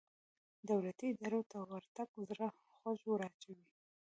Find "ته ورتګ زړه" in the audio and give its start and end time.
1.51-2.47